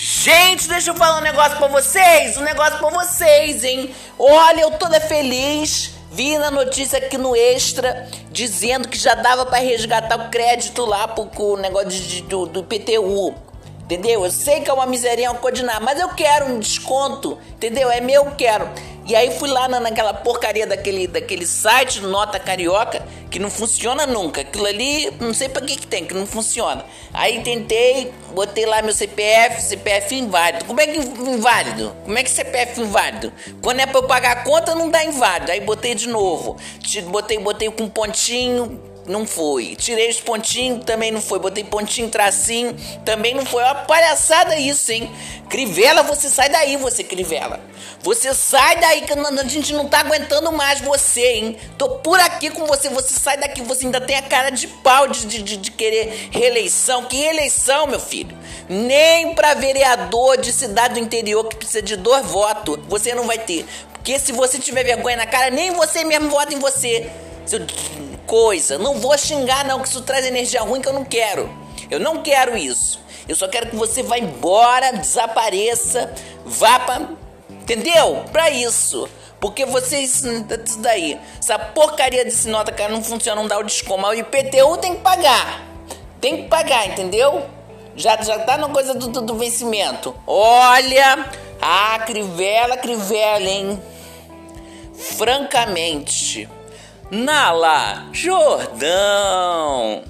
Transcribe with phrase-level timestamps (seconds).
[0.00, 3.92] Gente, deixa eu falar um negócio pra vocês, um negócio pra vocês, hein?
[4.16, 9.58] Olha, eu toda feliz, vi na notícia aqui no Extra, dizendo que já dava para
[9.58, 13.47] resgatar o crédito lá pro, pro negócio de, do, do IPTU.
[13.88, 14.22] Entendeu?
[14.22, 17.90] Eu sei que é uma miseria, uma coordenar, mas eu quero um desconto, entendeu?
[17.90, 18.68] É meu, eu quero.
[19.06, 24.06] E aí fui lá na, naquela porcaria daquele, daquele site, Nota Carioca, que não funciona
[24.06, 24.42] nunca.
[24.42, 26.84] Aquilo ali, não sei pra que que tem, que não funciona.
[27.14, 30.66] Aí tentei, botei lá meu CPF, CPF inválido.
[30.66, 31.96] Como é que inválido?
[32.04, 33.32] Como é que CPF inválido?
[33.62, 35.50] Quando é pra eu pagar a conta, não dá inválido.
[35.50, 36.58] Aí botei de novo.
[37.06, 38.78] Botei, botei com pontinho,
[39.08, 39.74] não foi.
[39.76, 41.38] Tirei os pontinhos, também não foi.
[41.38, 43.62] Botei pontinho, tracinho, também não foi.
[43.62, 45.10] Uma palhaçada isso, hein?
[45.48, 47.60] Crivela, você sai daí, você Crivela.
[48.02, 51.56] Você sai daí que a gente não tá aguentando mais você, hein?
[51.76, 55.08] Tô por aqui com você, você sai daqui, você ainda tem a cara de pau
[55.08, 57.04] de, de, de querer reeleição.
[57.04, 58.36] Que reeleição, meu filho?
[58.68, 63.38] Nem pra vereador de cidade do interior que precisa de dois votos, você não vai
[63.38, 63.66] ter.
[63.92, 67.10] Porque se você tiver vergonha na cara, nem você mesmo vota em você.
[67.44, 67.60] Seu
[68.28, 68.78] coisa.
[68.78, 71.50] Não vou xingar, não, que isso traz energia ruim que eu não quero.
[71.90, 73.00] Eu não quero isso.
[73.26, 77.08] Eu só quero que você vá embora, desapareça, vá pra.
[77.50, 78.24] Entendeu?
[78.30, 79.08] Pra isso.
[79.40, 80.22] Porque vocês.
[80.22, 81.18] Isso daí.
[81.38, 84.02] Essa porcaria desse nota, cara, não funciona, não dá o desconto.
[84.02, 85.66] Mas o IPTU tem que pagar.
[86.20, 87.44] Tem que pagar, entendeu?
[87.96, 90.14] Já, já tá na coisa do, do, do vencimento.
[90.26, 91.26] Olha!
[91.60, 93.82] Ah, Crivella, Crivella, hein?
[94.94, 96.48] Francamente.
[97.10, 100.02] Nala Jordão.